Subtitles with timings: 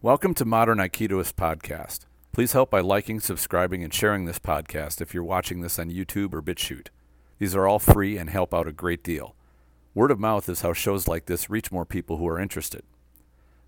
[0.00, 2.06] Welcome to Modern Aikidoist Podcast.
[2.30, 6.32] Please help by liking, subscribing, and sharing this podcast if you're watching this on YouTube
[6.32, 6.90] or BitChute.
[7.40, 9.34] These are all free and help out a great deal.
[9.94, 12.84] Word of mouth is how shows like this reach more people who are interested.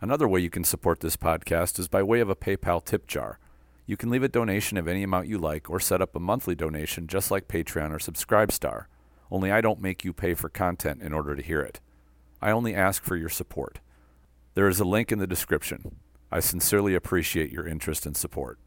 [0.01, 3.41] Another way you can support this podcast is by way of a PayPal tip jar.
[3.85, 6.55] You can leave a donation of any amount you like or set up a monthly
[6.55, 8.85] donation just like Patreon or Subscribestar.
[9.33, 11.81] Only I don't make you pay for content in order to hear it.
[12.41, 13.81] I only ask for your support.
[14.55, 15.97] There is a link in the description.
[16.33, 18.59] I sincerely appreciate your interest and support.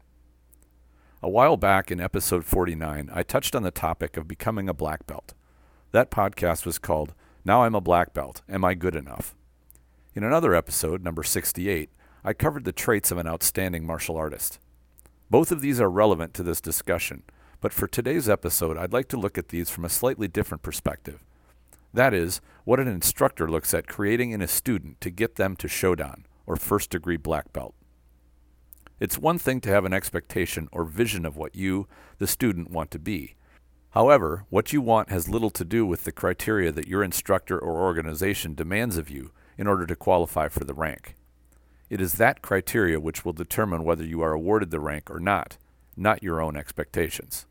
[1.22, 5.06] A while back in episode 49, I touched on the topic of becoming a black
[5.06, 5.32] belt.
[5.92, 9.34] That podcast was called Now I'm a Black Belt Am I Good Enough?
[10.14, 11.88] In another episode, number 68,
[12.22, 14.58] I covered the traits of an outstanding martial artist.
[15.30, 17.22] Both of these are relevant to this discussion,
[17.62, 21.24] but for today's episode, I'd like to look at these from a slightly different perspective.
[21.94, 25.68] That is, what an instructor looks at creating in a student to get them to
[25.68, 27.74] Shodan, or first degree black belt.
[29.00, 32.90] It's one thing to have an expectation or vision of what you, the student, want
[32.92, 33.34] to be.
[33.90, 37.82] However, what you want has little to do with the criteria that your instructor or
[37.82, 41.14] organization demands of you in order to qualify for the rank.
[41.90, 45.58] It is that criteria which will determine whether you are awarded the rank or not,
[45.96, 47.46] not your own expectations.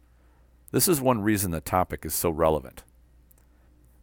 [0.72, 2.84] This is one reason the topic is so relevant.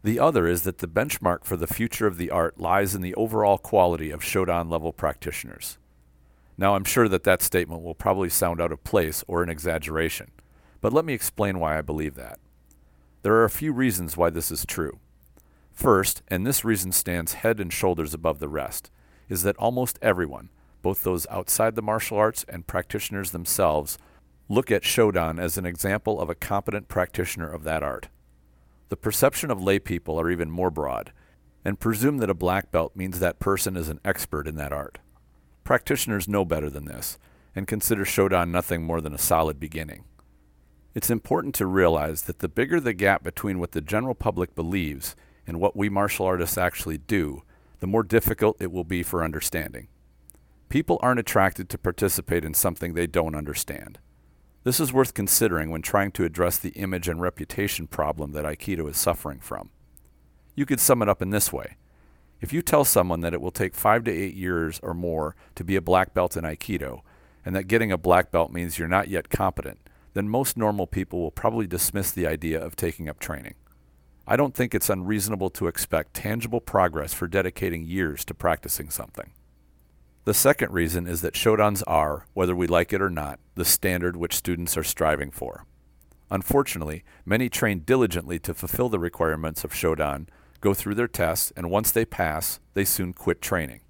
[0.03, 3.13] The other is that the benchmark for the future of the art lies in the
[3.15, 5.77] overall quality of Shodan level practitioners.
[6.57, 10.31] Now, I'm sure that that statement will probably sound out of place or an exaggeration,
[10.79, 12.39] but let me explain why I believe that.
[13.21, 14.99] There are a few reasons why this is true.
[15.71, 18.89] First, and this reason stands head and shoulders above the rest,
[19.29, 20.49] is that almost everyone,
[20.81, 23.99] both those outside the martial arts and practitioners themselves,
[24.49, 28.09] look at Shodan as an example of a competent practitioner of that art.
[28.91, 31.13] The perception of lay people are even more broad,
[31.63, 34.99] and presume that a black belt means that person is an expert in that art.
[35.63, 37.17] Practitioners know better than this,
[37.55, 40.03] and consider Shodan nothing more than a solid beginning.
[40.93, 45.15] It's important to realize that the bigger the gap between what the general public believes
[45.47, 47.43] and what we martial artists actually do,
[47.79, 49.87] the more difficult it will be for understanding.
[50.67, 53.99] People aren't attracted to participate in something they don't understand.
[54.63, 58.87] This is worth considering when trying to address the image and reputation problem that Aikido
[58.87, 59.71] is suffering from.
[60.53, 61.77] You could sum it up in this way.
[62.41, 65.63] If you tell someone that it will take five to eight years or more to
[65.63, 67.01] be a black belt in Aikido,
[67.43, 69.79] and that getting a black belt means you're not yet competent,
[70.13, 73.55] then most normal people will probably dismiss the idea of taking up training.
[74.27, 79.31] I don't think it's unreasonable to expect tangible progress for dedicating years to practicing something.
[80.23, 84.15] The second reason is that Shodans are, whether we like it or not, the standard
[84.15, 85.65] which students are striving for.
[86.29, 90.27] Unfortunately, many train diligently to fulfill the requirements of Shodan,
[90.61, 93.81] go through their tests, and once they pass, they soon quit training.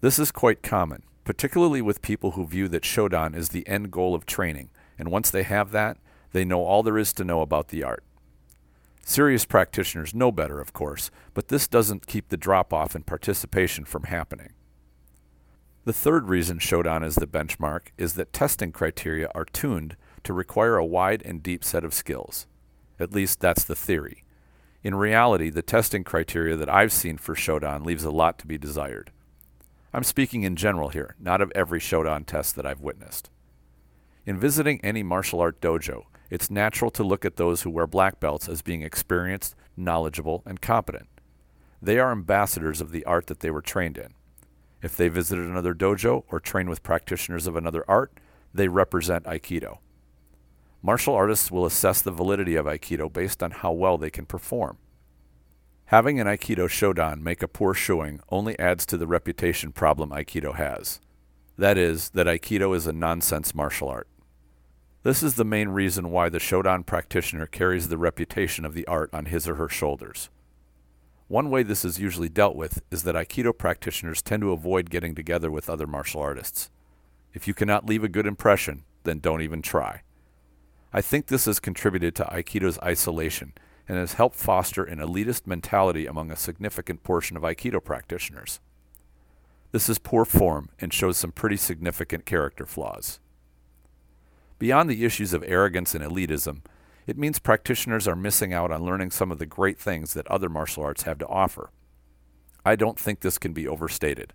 [0.00, 4.14] This is quite common, particularly with people who view that Shodan is the end goal
[4.14, 5.98] of training, and once they have that,
[6.32, 8.04] they know all there is to know about the art.
[9.04, 13.84] Serious practitioners know better, of course, but this doesn't keep the drop off in participation
[13.84, 14.52] from happening.
[15.84, 20.76] The third reason Shodan is the benchmark is that testing criteria are tuned to require
[20.76, 22.46] a wide and deep set of skills.
[22.98, 24.24] At least that's the theory.
[24.82, 28.56] In reality, the testing criteria that I've seen for Shodan leaves a lot to be
[28.56, 29.10] desired.
[29.92, 33.28] I'm speaking in general here, not of every Shodan test that I've witnessed.
[34.24, 38.20] In visiting any martial art dojo, it's natural to look at those who wear black
[38.20, 41.08] belts as being experienced, knowledgeable, and competent.
[41.82, 44.14] They are ambassadors of the art that they were trained in.
[44.84, 48.20] If they visited another dojo or train with practitioners of another art,
[48.52, 49.78] they represent Aikido.
[50.82, 54.76] Martial artists will assess the validity of Aikido based on how well they can perform.
[55.86, 60.56] Having an Aikido Shodan make a poor showing only adds to the reputation problem Aikido
[60.56, 61.00] has.
[61.56, 64.06] That is, that Aikido is a nonsense martial art.
[65.02, 69.08] This is the main reason why the Shodan practitioner carries the reputation of the art
[69.14, 70.28] on his or her shoulders.
[71.34, 75.16] One way this is usually dealt with is that Aikido practitioners tend to avoid getting
[75.16, 76.70] together with other martial artists.
[77.32, 80.02] If you cannot leave a good impression, then don't even try.
[80.92, 83.52] I think this has contributed to Aikido's isolation
[83.88, 88.60] and has helped foster an elitist mentality among a significant portion of Aikido practitioners.
[89.72, 93.18] This is poor form and shows some pretty significant character flaws.
[94.60, 96.60] Beyond the issues of arrogance and elitism,
[97.06, 100.48] it means practitioners are missing out on learning some of the great things that other
[100.48, 101.70] martial arts have to offer.
[102.64, 104.32] I don't think this can be overstated.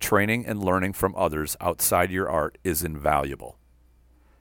[0.00, 3.58] Training and learning from others outside your art is invaluable.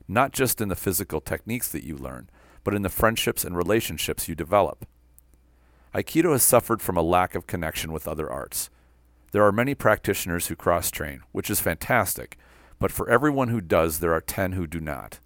[0.08, 2.30] Not just in the physical techniques that you learn,
[2.64, 4.88] but in the friendships and relationships you develop.
[5.94, 8.70] Aikido has suffered from a lack of connection with other arts.
[9.32, 12.38] There are many practitioners who cross train, which is fantastic,
[12.80, 15.20] but for everyone who does, there are 10 who do not.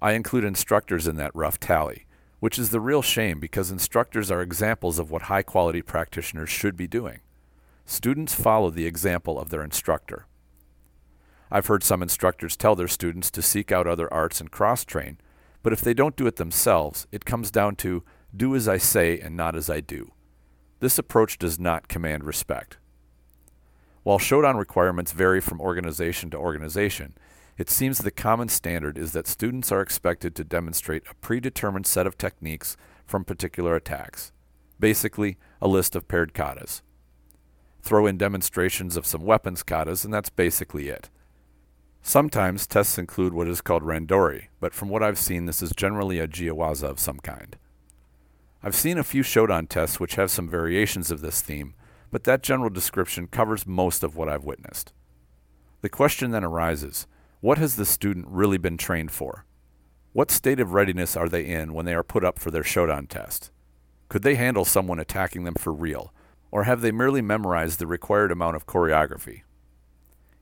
[0.00, 2.06] I include instructors in that rough tally,
[2.40, 6.76] which is the real shame because instructors are examples of what high quality practitioners should
[6.76, 7.20] be doing.
[7.86, 10.26] Students follow the example of their instructor.
[11.50, 15.18] I've heard some instructors tell their students to seek out other arts and cross train,
[15.62, 18.02] but if they don't do it themselves, it comes down to
[18.36, 20.12] do as I say and not as I do.
[20.80, 22.78] This approach does not command respect.
[24.02, 27.14] While Shodan requirements vary from organization to organization,
[27.56, 32.06] it seems the common standard is that students are expected to demonstrate a predetermined set
[32.06, 34.32] of techniques from particular attacks,
[34.80, 36.82] basically, a list of paired katas.
[37.82, 41.10] Throw in demonstrations of some weapons katas, and that's basically it.
[42.02, 46.18] Sometimes tests include what is called randori, but from what I've seen, this is generally
[46.18, 47.56] a jiyuwaza of some kind.
[48.62, 51.74] I've seen a few Shodan tests which have some variations of this theme,
[52.10, 54.92] but that general description covers most of what I've witnessed.
[55.82, 57.06] The question then arises
[57.44, 59.44] what has the student really been trained for?
[60.14, 63.06] What state of readiness are they in when they are put up for their Shodan
[63.06, 63.50] test?
[64.08, 66.14] Could they handle someone attacking them for real,
[66.50, 69.42] or have they merely memorized the required amount of choreography?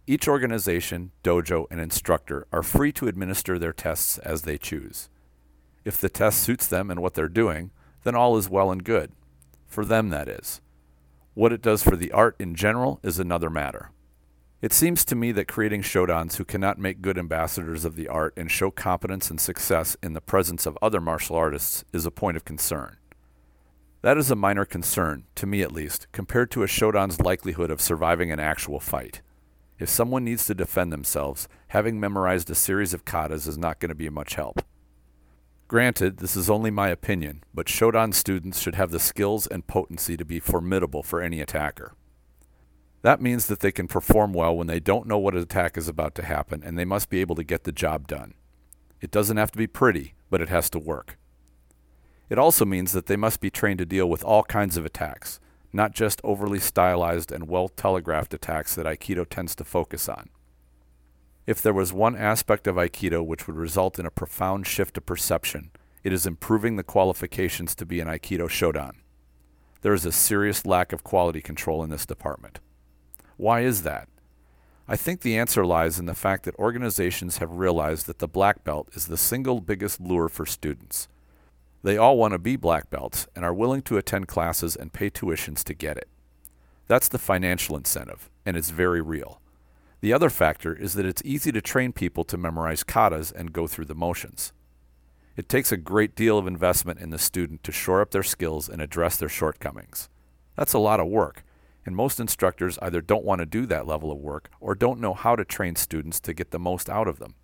[0.07, 5.09] Each organization, dojo, and instructor are free to administer their tests as they choose.
[5.85, 7.73] If the test suits them and what they're doing,
[8.05, 9.11] then all is well and good.
[9.67, 10.61] For them, that is.
[11.35, 13.91] What it does for the art in general is another matter.
[14.63, 18.33] It seems to me that creating Shodans who cannot make good ambassadors of the art
[18.37, 22.37] and show competence and success in the presence of other martial artists is a point
[22.37, 22.97] of concern.
[24.03, 27.81] That is a minor concern, to me at least, compared to a Shodan's likelihood of
[27.81, 29.21] surviving an actual fight.
[29.81, 33.89] If someone needs to defend themselves, having memorized a series of katas is not going
[33.89, 34.63] to be much help.
[35.67, 40.17] Granted, this is only my opinion, but Shodan students should have the skills and potency
[40.17, 41.95] to be formidable for any attacker.
[43.03, 46.15] That means that they can perform well when they don't know what attack is about
[46.15, 48.35] to happen, and they must be able to get the job done.
[49.01, 51.19] It doesn't have to be pretty, but it has to work.
[52.31, 55.41] It also means that they must be trained to deal with all kinds of attacks,
[55.73, 60.31] not just overly stylized and well telegraphed attacks that Aikido tends to focus on.
[61.45, 65.07] If there was one aspect of Aikido which would result in a profound shift of
[65.07, 65.73] perception,
[66.05, 68.93] it is improving the qualifications to be an Aikido Shodan.
[69.81, 72.61] There is a serious lack of quality control in this department.
[73.43, 74.07] Why is that?
[74.87, 78.63] I think the answer lies in the fact that organizations have realized that the black
[78.63, 81.09] belt is the single biggest lure for students.
[81.83, 85.11] They all want to be black belts and are willing to attend classes and pay
[85.11, 86.09] tuitions to get it.
[86.87, 89.41] That's the financial incentive, and it's very real.
[90.03, 93.67] The other factor is that it's easy to train people to memorize katas and go
[93.67, 94.53] through the motions.
[95.37, 98.69] It takes a great deal of investment in the student to shore up their skills
[98.69, 100.09] and address their shortcomings.
[100.57, 101.43] That's a lot of work,
[101.85, 105.15] and most instructors either don't want to do that level of work or don't know
[105.15, 107.35] how to train students to get the most out of them.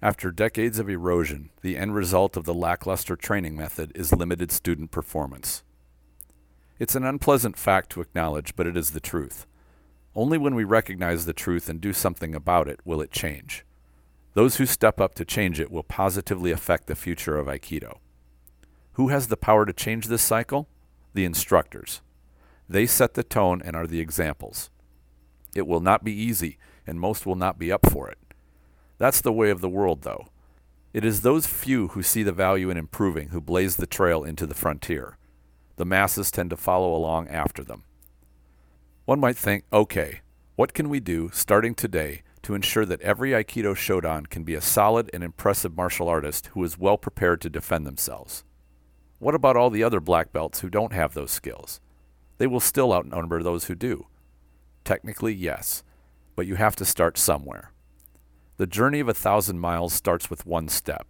[0.00, 4.90] After decades of erosion, the end result of the lackluster training method is limited student
[4.90, 5.64] performance.
[6.78, 9.46] It's an unpleasant fact to acknowledge, but it is the truth.
[10.14, 13.64] Only when we recognize the truth and do something about it will it change.
[14.34, 17.98] Those who step up to change it will positively affect the future of Aikido.
[18.92, 20.68] Who has the power to change this cycle?
[21.14, 22.02] The instructors.
[22.68, 24.70] They set the tone and are the examples.
[25.54, 28.18] It will not be easy, and most will not be up for it.
[28.98, 30.28] That's the way of the world, though.
[30.92, 34.46] It is those few who see the value in improving who blaze the trail into
[34.46, 35.16] the frontier.
[35.76, 37.84] The masses tend to follow along after them.
[39.04, 40.20] One might think, okay,
[40.56, 44.60] what can we do, starting today, to ensure that every Aikido Shodan can be a
[44.60, 48.44] solid and impressive martial artist who is well prepared to defend themselves?
[49.18, 51.80] What about all the other black belts who don't have those skills?
[52.38, 54.06] They will still outnumber those who do.
[54.84, 55.82] Technically, yes,
[56.34, 57.72] but you have to start somewhere.
[58.56, 61.06] The journey of a thousand miles starts with one step.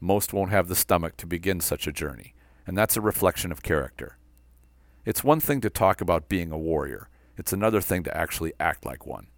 [0.00, 2.34] Most won't have the stomach to begin such a journey,
[2.66, 4.18] and that's a reflection of character.
[5.04, 8.84] It's one thing to talk about being a warrior, it's another thing to actually act
[8.84, 9.28] like one.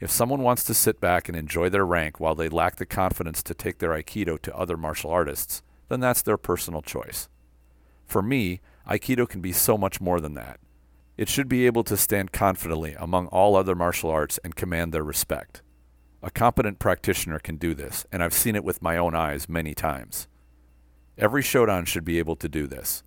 [0.00, 3.42] If someone wants to sit back and enjoy their rank while they lack the confidence
[3.44, 7.28] to take their Aikido to other martial artists, then that's their personal choice.
[8.06, 10.60] For me, Aikido can be so much more than that.
[11.16, 15.04] It should be able to stand confidently among all other martial arts and command their
[15.04, 15.62] respect.
[16.22, 19.74] A competent practitioner can do this, and I've seen it with my own eyes many
[19.74, 20.28] times.
[21.18, 23.02] Every Shodan should be able to do this.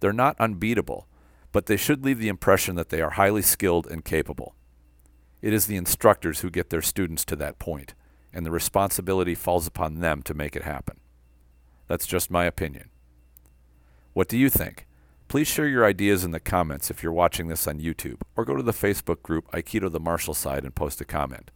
[0.00, 1.08] They're not unbeatable,
[1.52, 4.54] but they should leave the impression that they are highly skilled and capable.
[5.42, 7.94] It is the instructors who get their students to that point,
[8.32, 11.00] and the responsibility falls upon them to make it happen.
[11.88, 12.90] That's just my opinion.
[14.12, 14.86] What do you think?
[15.30, 18.56] Please share your ideas in the comments if you're watching this on YouTube, or go
[18.56, 21.52] to the Facebook group Aikido the Martial Side and post a comment.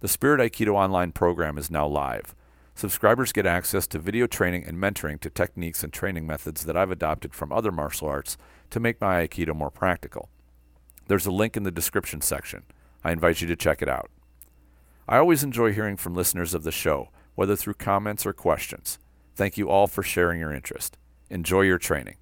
[0.00, 2.34] The Spirit Aikido online program is now live.
[2.74, 6.90] Subscribers get access to video training and mentoring to techniques and training methods that I've
[6.90, 8.36] adopted from other martial arts
[8.68, 10.28] to make my Aikido more practical.
[11.08, 12.64] There's a link in the description section.
[13.02, 14.10] I invite you to check it out.
[15.08, 18.98] I always enjoy hearing from listeners of the show, whether through comments or questions.
[19.34, 20.98] Thank you all for sharing your interest.
[21.30, 22.16] Enjoy your training.